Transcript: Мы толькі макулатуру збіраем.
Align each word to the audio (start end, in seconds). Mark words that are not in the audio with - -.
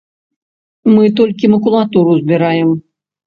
Мы 0.93 1.03
толькі 1.19 1.51
макулатуру 1.53 2.17
збіраем. 2.21 2.73